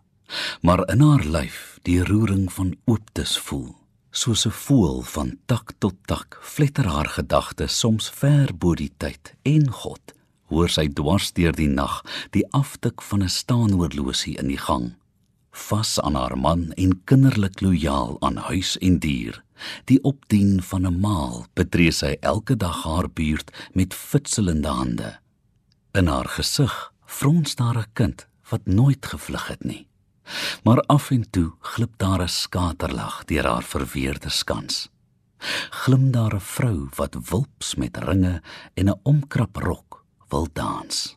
maar 0.61 0.87
in 0.87 1.01
haar 1.01 1.25
lyf 1.25 1.79
die 1.83 2.03
roering 2.03 2.53
van 2.53 2.75
ooptes 2.85 3.37
voel. 3.37 3.75
Soos 4.17 4.45
'n 4.47 4.51
voël 4.65 5.01
van 5.01 5.37
tak 5.45 5.71
tot 5.77 5.95
tak 6.05 6.39
fletter 6.41 6.87
haar 6.87 7.09
gedagtes 7.17 7.79
soms 7.79 8.09
ver 8.09 8.49
bo 8.57 8.73
die 8.73 8.91
tyd 8.97 9.35
en 9.41 9.71
God. 9.71 10.01
Hoor 10.49 10.69
sy 10.69 10.87
dwars 10.87 11.27
deur 11.37 11.53
die 11.53 11.69
nag 11.69 12.01
die 12.31 12.45
aftik 12.51 13.01
van 13.01 13.21
'n 13.23 13.29
staanoorlosie 13.29 14.35
in 14.41 14.47
die 14.47 14.63
gang. 14.67 14.95
Vas 15.51 15.99
aan 15.99 16.15
haar 16.15 16.37
man 16.37 16.71
en 16.71 17.03
kinderlik 17.03 17.61
lojaal 17.61 18.17
aan 18.19 18.37
huis 18.37 18.77
en 18.77 18.99
dier. 18.99 19.43
Die 19.85 20.01
opdien 20.03 20.63
van 20.63 20.87
'n 20.87 20.99
maal 20.99 21.45
betree 21.53 21.91
sy 21.91 22.17
elke 22.19 22.57
dag 22.57 22.83
haar 22.83 23.09
buurt 23.09 23.51
met 23.73 23.93
fitselende 23.93 24.67
hande. 24.67 25.19
In 25.91 26.07
haar 26.07 26.29
gesig 26.29 26.93
frons 27.05 27.55
daar 27.55 27.77
'n 27.77 27.91
kind 27.93 28.27
wat 28.49 28.65
nooit 28.65 29.05
gevlug 29.05 29.47
het 29.47 29.63
nie. 29.63 29.87
Maar 30.63 30.81
af 30.81 31.11
en 31.11 31.29
toe 31.29 31.51
glip 31.59 31.93
daar 31.97 32.21
'n 32.21 32.27
skaterlag 32.27 33.25
deur 33.25 33.47
haar 33.47 33.63
verweerde 33.63 34.29
skans. 34.29 34.89
Glim 35.69 36.11
daar 36.11 36.35
'n 36.35 36.39
vrou 36.39 36.89
wat 36.95 37.15
wulps 37.29 37.75
met 37.75 37.97
ringe 37.97 38.41
en 38.73 38.89
'n 38.89 38.99
omkrap 39.03 39.55
rok 39.55 40.05
wil 40.29 40.47
dans. 40.53 41.16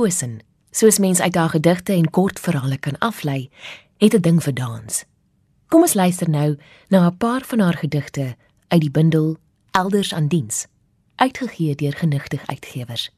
Gosen, 0.00 0.38
soos 0.72 0.96
mense 0.98 1.22
uit 1.22 1.34
haar 1.36 1.50
gedigte 1.52 1.92
en 1.92 2.06
kortverhale 2.10 2.78
kan 2.80 2.96
aflei, 3.04 3.50
het 4.00 4.14
'n 4.14 4.20
ding 4.20 4.42
vir 4.42 4.54
dans. 4.54 5.04
Kom 5.68 5.80
ons 5.80 5.94
luister 5.94 6.30
nou 6.30 6.56
na 6.88 7.06
'n 7.06 7.16
paar 7.16 7.42
van 7.44 7.58
haar 7.58 7.76
gedigte 7.76 8.36
uit 8.68 8.80
die 8.80 8.90
bundel 8.90 9.36
Elders 9.70 10.14
aan 10.14 10.28
diens, 10.28 10.66
uitgegee 11.16 11.74
deur 11.74 11.92
Genigtig 11.92 12.46
Uitgewers. 12.46 13.10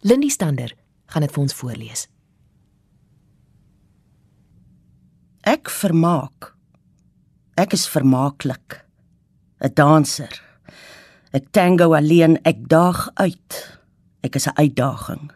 Lindie 0.00 0.30
Stander 0.30 0.72
gaan 1.06 1.22
dit 1.22 1.32
vir 1.32 1.42
ons 1.42 1.54
voorlees. 1.54 2.08
Ek 5.40 5.70
vermaak. 5.70 6.54
Ek 7.54 7.72
is 7.72 7.88
vermaaklik. 7.88 8.86
'n 9.58 9.70
Danser. 9.74 10.42
Ek 11.30 11.44
tango 11.50 11.94
alleen, 11.94 12.42
ek 12.42 12.68
daag 12.68 13.10
uit. 13.14 13.78
Ek 14.20 14.34
is 14.34 14.46
'n 14.46 14.54
uitdaging. 14.54 15.35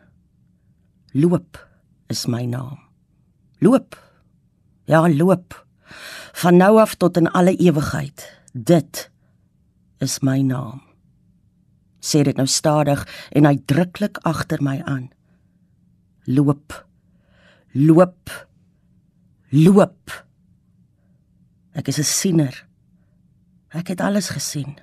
Loop 1.12 1.58
is 2.06 2.26
my 2.26 2.44
naam. 2.46 2.78
Loop. 3.58 3.96
Ja, 4.84 5.08
loop. 5.08 5.66
Van 6.32 6.56
nou 6.56 6.78
af 6.80 6.94
tot 6.94 7.16
in 7.16 7.30
alle 7.30 7.56
ewigheid. 7.56 8.40
Dit 8.52 9.10
is 9.98 10.20
my 10.20 10.40
naam. 10.40 10.82
Sê 12.00 12.22
dit 12.24 12.36
nou 12.36 12.46
stadig 12.48 13.02
en 13.30 13.46
uitdruklik 13.46 14.18
agter 14.22 14.62
my 14.62 14.80
aan. 14.84 15.10
Loop. 16.24 16.86
Loop. 17.72 18.30
Loop. 19.50 20.14
Ek 21.72 21.88
is 21.88 21.98
'n 21.98 22.04
siener. 22.04 22.66
Ek 23.68 23.88
het 23.88 24.00
alles 24.00 24.28
gesien. 24.28 24.78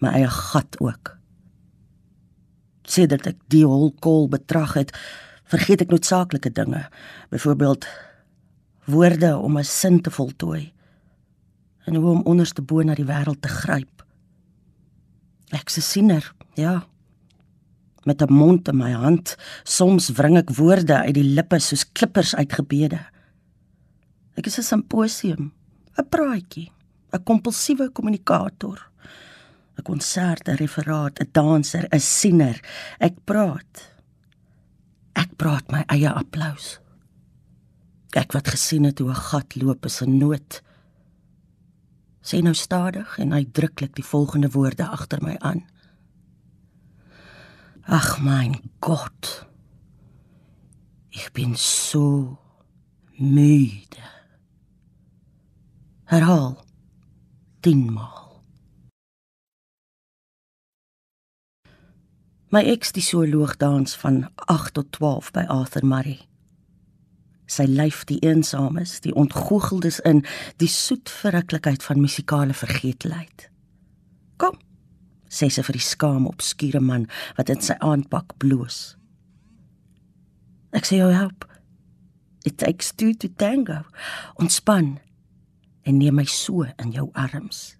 My 0.00 0.08
eie 0.08 0.28
gat 0.28 0.80
ook. 0.80 1.18
Sedert 2.84 3.26
ek 3.26 3.38
die 3.48 3.64
holkol 3.64 4.28
betrag 4.28 4.74
het, 4.74 4.92
vergeet 5.48 5.84
ek 5.84 5.92
noodsaaklike 5.92 6.52
dinge, 6.52 6.86
byvoorbeeld 7.30 7.86
woorde 8.84 9.36
om 9.36 9.58
'n 9.58 9.64
sin 9.64 10.00
te 10.00 10.10
voltooi 10.10 10.72
en 11.84 11.94
hoe 11.94 12.10
om 12.10 12.24
onderste 12.24 12.62
bo 12.62 12.82
na 12.82 12.94
die 12.94 13.06
wêreld 13.08 13.40
te 13.40 13.48
gryp. 13.48 14.04
Ek 15.52 15.68
se 15.68 15.80
siener, 15.84 16.32
ja. 16.56 16.86
Met 18.04 18.22
'n 18.22 18.32
mond 18.32 18.68
in 18.68 18.76
my 18.76 18.92
hand, 18.92 19.36
soms 19.64 20.10
wring 20.16 20.36
ek 20.36 20.50
woorde 20.50 20.96
uit 20.96 21.14
die 21.14 21.34
lippe 21.34 21.58
soos 21.58 21.92
klippers 21.92 22.34
uit 22.34 22.52
gebede. 22.52 23.00
Ek 24.36 24.46
is 24.46 24.58
'n 24.58 24.62
simposium, 24.62 25.52
'n 25.98 26.08
praatjie, 26.08 26.72
'n 27.12 27.22
kompulsiewe 27.22 27.90
kommunikator. 27.92 28.90
'n 29.76 29.82
konsert, 29.82 30.48
'n 30.48 30.56
referaat, 30.56 31.20
'n 31.20 31.28
danser, 31.32 31.84
'n 31.90 32.00
siener. 32.00 32.60
Ek 32.98 33.14
praat. 33.24 33.92
Ek 35.14 35.36
praat 35.36 35.70
my 35.70 35.82
eie 35.86 36.10
applous. 36.10 36.78
Ek 38.14 38.32
wat 38.32 38.48
gesien 38.48 38.84
het 38.84 38.98
hoe 38.98 39.10
'n 39.10 39.24
gat 39.30 39.56
loop 39.56 39.84
is 39.84 40.02
'n 40.02 40.18
noot. 40.18 40.62
Sê 42.22 42.40
nou 42.42 42.54
stadig 42.54 43.18
en 43.18 43.32
uitdruklik 43.32 43.94
die 43.94 44.04
volgende 44.04 44.50
woorde 44.50 44.86
agter 44.86 45.22
my 45.22 45.36
aan. 45.38 45.64
Ach 47.86 48.20
mein 48.20 48.60
Gott. 48.80 49.46
Ich 51.10 51.32
bin 51.32 51.54
so 51.56 52.38
müde. 53.18 54.02
Herhaal. 56.04 56.64
10 57.60 57.92
maal. 57.92 58.23
My 62.54 62.60
eks 62.70 62.92
die 62.94 63.02
zooloog 63.02 63.56
dans 63.58 63.96
van 63.98 64.28
8 64.46 64.74
tot 64.76 64.92
12 64.92 65.30
by 65.34 65.42
Arthur 65.50 65.82
Murray. 65.86 66.20
Sy 67.50 67.64
lyf 67.66 68.04
die 68.06 68.20
eensames, 68.22 69.00
die 69.02 69.14
ontgoocheldes 69.18 69.98
in 70.06 70.20
die 70.62 70.68
soet 70.70 71.10
verruklikheid 71.10 71.82
van 71.82 71.98
musikale 71.98 72.54
vergeetlikheid. 72.54 73.48
Kom, 74.38 74.60
sê 75.26 75.48
sy 75.50 75.64
vir 75.66 75.80
die 75.80 75.82
skaam 75.82 76.28
obskure 76.30 76.78
man 76.78 77.08
wat 77.40 77.50
in 77.50 77.64
sy 77.64 77.74
aandpak 77.82 78.36
bloos. 78.38 78.94
Ek 80.78 80.86
sê 80.86 81.00
jou 81.00 81.10
help. 81.10 81.48
It 82.46 82.60
takes 82.62 82.92
two 82.94 83.18
to 83.18 83.32
tango. 83.34 83.80
Ontspan 84.38 85.00
en 85.82 85.98
neem 85.98 86.22
my 86.22 86.28
so 86.30 86.68
in 86.78 86.94
jou 86.94 87.08
arms. 87.18 87.72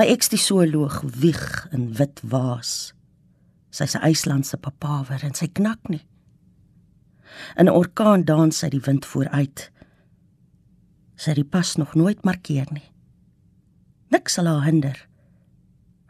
My 0.00 0.08
eks 0.08 0.32
die 0.32 0.40
zooloog 0.40 1.02
wieg 1.20 1.46
in 1.76 1.90
wit 2.00 2.24
waas. 2.24 2.94
Sy's 3.72 3.94
'n 3.96 4.04
IJslandse 4.04 4.56
papawer 4.60 5.24
en 5.24 5.34
sy 5.34 5.48
knak 5.48 5.88
nie. 5.88 6.04
In 7.56 7.66
'n 7.66 7.72
orkaan 7.72 8.24
dans 8.24 8.58
sy 8.58 8.68
die 8.68 8.84
wind 8.84 9.06
vooruit. 9.06 9.70
Sy 11.16 11.32
die 11.34 11.44
pas 11.44 11.76
nog 11.76 11.94
nooit 11.94 12.24
markeer 12.24 12.68
nie. 12.72 12.92
Niks 14.10 14.32
sal 14.32 14.46
haar 14.46 14.64
hinder. 14.64 15.08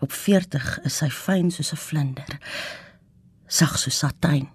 Op 0.01 0.13
40 0.13 0.81
is 0.85 0.97
sy 0.97 1.09
fyn 1.09 1.51
soos 1.51 1.73
'n 1.73 1.77
vlinder. 1.77 2.39
Sag 3.47 3.79
soos 3.79 3.99
satijn. 3.99 4.49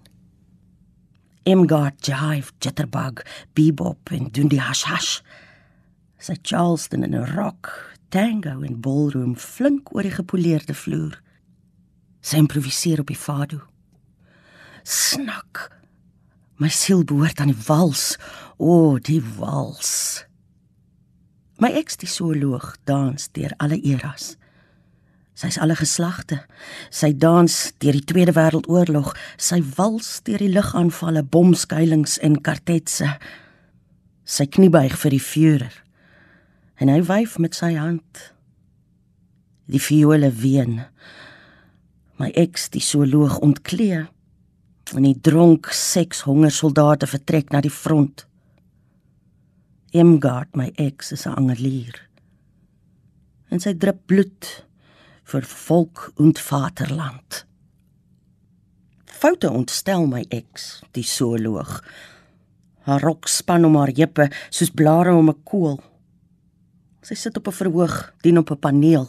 Imgard 1.42 2.06
jive 2.06 2.52
jitterbug 2.58 3.24
bebop 3.54 4.10
en 4.10 4.28
doen 4.30 4.48
die 4.48 4.60
hash 4.60 4.84
hash. 4.84 5.22
Sy 6.18 6.36
Charleston 6.42 7.04
in 7.04 7.14
'n 7.14 7.34
rock, 7.36 7.96
tango 8.10 8.60
en 8.60 8.80
ballroom 8.80 9.36
flink 9.36 9.94
oor 9.94 10.02
die 10.02 10.10
gepoleerde 10.10 10.74
vloer. 10.74 11.22
Sy 12.20 12.42
improviseer 12.42 13.02
op 13.02 13.10
die 13.10 13.18
fado. 13.18 13.62
Snak. 14.82 15.68
My 16.58 16.70
siel 16.72 17.04
behoort 17.06 17.40
aan 17.40 17.52
die 17.52 17.64
wals. 17.66 18.16
O, 18.56 18.72
oh, 18.72 18.98
die 18.98 19.22
wals. 19.38 20.24
My 21.58 21.70
eks 21.74 21.98
die 21.98 22.10
zooloog 22.10 22.76
dans 22.86 23.30
deur 23.34 23.54
alle 23.62 23.80
eras. 23.82 24.36
Sy's 25.38 25.58
alle 25.62 25.76
geslagte. 25.78 26.40
Sy 26.90 27.12
dans 27.14 27.54
deur 27.78 27.94
die 27.94 28.06
Tweede 28.06 28.34
Wêreldoorlog. 28.34 29.12
Sy 29.38 29.60
wals 29.76 30.16
deur 30.26 30.42
die 30.42 30.50
lugaanvalle, 30.50 31.22
bomskuilings 31.22 32.16
en 32.26 32.40
kartetse. 32.42 33.12
Sy 34.26 34.48
kniebuig 34.50 34.96
vir 34.98 35.14
die 35.14 35.22
Führer. 35.22 35.76
En 36.82 36.90
hy 36.90 36.98
wyf 37.06 37.38
met 37.42 37.54
sy 37.58 37.72
hand. 37.78 38.24
Die 39.70 39.82
viole 39.82 40.32
ween. 40.42 40.80
My 42.18 42.32
eks 42.34 42.66
die 42.74 42.82
zooloog 42.82 43.38
ontklee 43.46 44.00
en 44.96 45.04
die 45.04 45.18
dronk 45.22 45.68
seks 45.70 46.24
honger 46.26 46.50
soldate 46.50 47.06
vertrek 47.06 47.52
na 47.52 47.60
die 47.62 47.70
front. 47.70 48.24
Emgard, 49.94 50.56
my 50.56 50.72
ex, 50.76 51.12
is 51.12 51.26
'n 51.26 51.36
angelier. 51.36 52.08
En 53.50 53.60
sy 53.60 53.74
drup 53.74 54.00
bloed 54.06 54.64
vir 55.24 55.42
volk 55.42 56.12
en 56.18 56.34
vaderland. 56.34 57.44
Foute 59.04 59.50
ontstel 59.50 60.06
my 60.06 60.24
ex, 60.28 60.82
die 60.92 61.04
zooloog. 61.04 61.84
Haar 62.86 63.00
rok 63.00 63.28
span 63.28 63.64
om 63.64 63.76
haar 63.76 63.92
heupe 63.94 64.30
soos 64.50 64.70
blare 64.70 65.14
om 65.14 65.28
'n 65.28 65.42
koel. 65.44 65.80
Sy 67.02 67.14
sit 67.14 67.36
op 67.36 67.48
'n 67.48 67.52
verhoog, 67.52 68.12
dien 68.22 68.38
op 68.38 68.50
'n 68.50 68.58
paneel. 68.58 69.08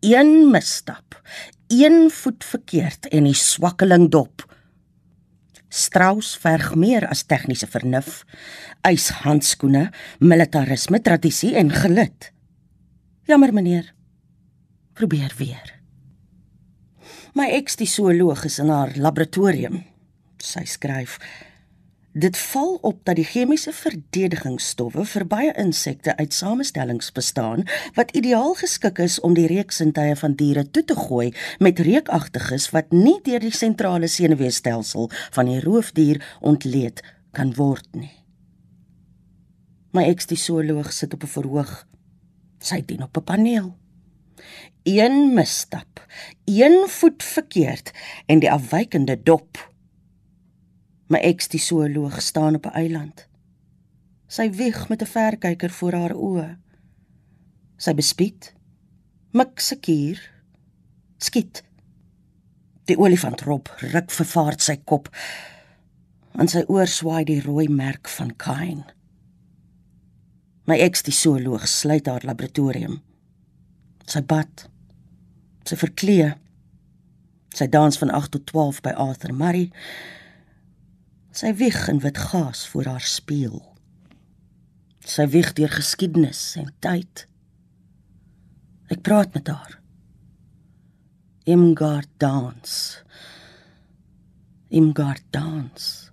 Een 0.00 0.50
misstap, 0.50 1.22
een 1.68 2.10
voet 2.10 2.44
verkeerd 2.44 3.08
en 3.12 3.28
die 3.28 3.36
swakkeling 3.36 4.08
dop. 4.10 4.44
Strauss 5.68 6.36
verg 6.40 6.72
meer 6.74 7.04
as 7.08 7.26
tegniese 7.28 7.68
vernuf, 7.68 8.22
yshandskoene, 8.88 9.88
militarisme, 10.18 11.00
tradisie 11.04 11.54
en 11.60 11.70
gelid. 11.72 12.30
Jammer 13.28 13.52
meneer. 13.52 13.92
Probeer 14.96 15.34
weer. 15.36 15.74
My 17.36 17.50
eks 17.52 17.76
die 17.76 17.86
zooloog 17.86 18.46
is 18.48 18.58
in 18.58 18.72
haar 18.72 18.96
laboratorium. 18.96 19.82
Sy 20.40 20.64
skryf 20.64 21.18
Dit 22.18 22.36
val 22.36 22.78
op 22.82 23.04
dat 23.04 23.14
die 23.14 23.24
chemiese 23.24 23.70
verdedigingsstowwe 23.72 25.04
vir 25.06 25.24
baie 25.30 25.50
insekte 25.62 26.16
uit 26.18 26.34
samestellings 26.34 27.12
bestaan 27.14 27.62
wat 27.94 28.10
ideaal 28.18 28.56
geskik 28.58 28.98
is 29.04 29.20
om 29.20 29.36
die 29.36 29.46
reuksintuie 29.46 30.16
van 30.18 30.34
diere 30.40 30.64
toe 30.66 30.82
te 30.84 30.96
gooi 30.98 31.28
met 31.62 31.78
reukagtiges 31.78 32.70
wat 32.74 32.90
nie 32.90 33.20
deur 33.22 33.44
die 33.44 33.54
sentrale 33.54 34.10
senuweestelsel 34.10 35.06
van 35.36 35.52
die 35.52 35.60
roofdier 35.62 36.18
ontleed 36.40 37.04
kan 37.38 37.54
word 37.54 37.86
nie. 37.94 38.10
My 39.94 40.08
ekstisooloog 40.10 40.90
sit 40.92 41.14
op 41.14 41.22
'n 41.22 41.34
verhoog. 41.36 41.86
Sy 42.58 42.82
dien 42.82 43.02
op 43.02 43.16
'n 43.16 43.24
paneel. 43.24 43.76
Een 44.82 45.34
misstap, 45.34 46.06
een 46.44 46.88
voet 46.88 47.22
verkeerd 47.22 47.92
en 48.26 48.38
die 48.38 48.50
afwykende 48.50 49.22
dop 49.22 49.67
My 51.08 51.20
eks 51.24 51.48
die 51.48 51.60
zooloog 51.60 52.20
staan 52.22 52.54
op 52.54 52.66
'n 52.66 52.76
eiland. 52.76 53.28
Sy 54.26 54.50
wieg 54.50 54.88
met 54.88 55.02
'n 55.02 55.06
verkyker 55.06 55.70
voor 55.70 55.92
haar 55.92 56.14
oë. 56.14 56.56
Sy 57.76 57.94
bespied. 57.94 58.54
Mik 59.30 59.60
seker. 59.60 60.30
Skiet. 61.16 61.64
Die 62.84 62.98
olifant 62.98 63.40
rob 63.40 63.68
ruk 63.78 64.10
vervaard 64.10 64.62
sy 64.62 64.76
kop. 64.76 65.08
En 66.32 66.48
sy 66.48 66.64
oor 66.66 66.86
swaai 66.86 67.24
die 67.24 67.40
rooi 67.40 67.68
merk 67.68 68.08
van 68.08 68.36
Kain. 68.36 68.84
My 70.64 70.76
eks 70.76 71.02
die 71.02 71.12
zooloog 71.12 71.68
sluit 71.68 72.06
haar 72.06 72.24
laboratorium. 72.24 73.02
Sy 74.04 74.20
bad. 74.20 74.68
Sy 75.64 75.76
verklee. 75.76 76.34
Sy 77.54 77.66
dans 77.66 77.98
van 77.98 78.10
8 78.10 78.30
tot 78.30 78.46
12 78.46 78.80
by 78.80 78.90
Arthur 78.90 79.34
Murray 79.34 79.70
Sy 81.38 81.52
wieg 81.54 81.84
in 81.86 82.00
wit 82.02 82.18
gaas 82.18 82.64
voor 82.66 82.88
haar 82.90 83.04
spieël. 83.06 83.60
Sy 85.06 85.28
wieg 85.30 85.52
deur 85.54 85.70
geskiedenis 85.70 86.40
en 86.58 86.72
tyd. 86.82 87.28
Ek 88.90 89.04
praat 89.06 89.36
met 89.36 89.46
haar. 89.46 89.76
Imgard 91.46 92.10
dance. 92.18 93.04
Imgard 94.74 95.22
dance. 95.30 96.10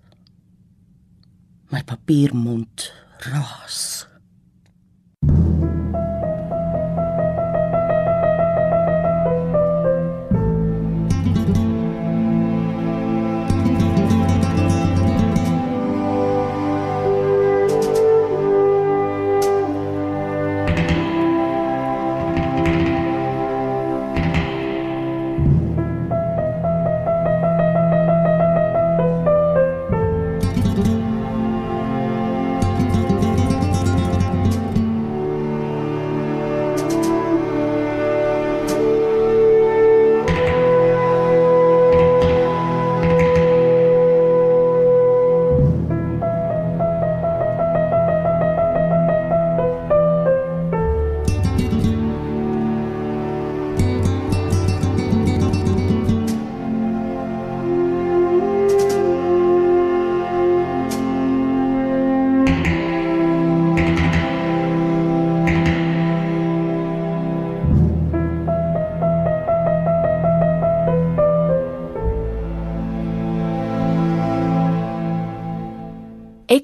My 1.74 1.82
papiermond 1.90 2.92
raas. 3.32 4.06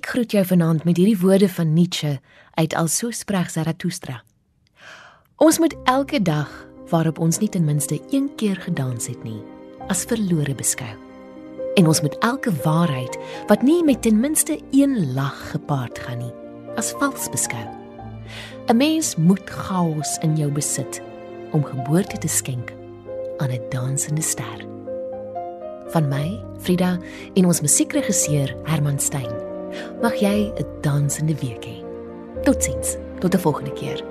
Groet 0.06 0.32
jou 0.32 0.46
vanaand 0.46 0.84
met 0.84 0.98
hierdie 0.98 1.18
woorde 1.18 1.50
van 1.50 1.74
Nietzsche 1.74 2.20
uit 2.54 2.74
Also 2.74 3.12
spreg 3.12 3.50
Zarathustra. 3.50 4.24
Ons 5.42 5.58
moet 5.60 5.76
elke 5.84 6.22
dag 6.22 6.50
waarop 6.90 7.20
ons 7.20 7.40
nie 7.42 7.50
ten 7.50 7.66
minste 7.66 7.98
een 8.12 8.30
keer 8.36 8.56
gedans 8.62 9.08
het 9.08 9.24
nie, 9.24 9.42
as 9.90 10.04
verlore 10.06 10.54
beskou. 10.56 10.92
En 11.80 11.88
ons 11.88 12.02
moet 12.02 12.18
elke 12.20 12.54
waarheid 12.64 13.18
wat 13.48 13.66
nie 13.66 13.84
met 13.84 14.02
ten 14.02 14.20
minste 14.20 14.60
een 14.72 15.14
lag 15.14 15.50
gepaard 15.52 16.00
gaan 16.00 16.22
nie, 16.22 16.34
as 16.76 16.94
vals 17.02 17.30
beskou. 17.34 17.66
'n 18.70 18.78
Mens 18.78 19.16
moet 19.16 19.50
chaos 19.50 20.18
in 20.22 20.38
jou 20.38 20.52
besit 20.52 21.02
om 21.52 21.64
geboorte 21.64 22.18
te 22.18 22.28
skenk 22.28 22.74
aan 23.38 23.50
'n 23.50 23.70
dansende 23.70 24.22
ster. 24.22 24.60
Van 25.88 26.08
my, 26.08 26.40
Frida 26.60 27.00
en 27.34 27.46
ons 27.46 27.62
musiekregisseur 27.62 28.56
Herman 28.64 29.00
Stein. 29.00 29.51
Mag 30.02 30.16
jy 30.20 30.52
'n 30.56 30.66
dansende 30.82 31.36
week 31.42 31.66
hê. 31.66 31.78
Totsiens, 32.44 32.98
tot 33.20 33.36
'n 33.36 33.40
volgende 33.40 33.74
keer. 33.74 34.11